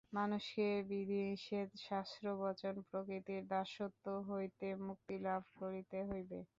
মানুষকে 0.13 0.67
বিধিনিষেধ 0.89 1.69
শাস্ত্রবচন 1.81 2.75
প্রভৃতির 2.89 3.41
দাসত্ব 3.47 4.05
হইতে 4.29 4.67
মুক্তিলাভ 4.87 5.41
করিতে 5.59 5.97
হইবে। 6.09 6.39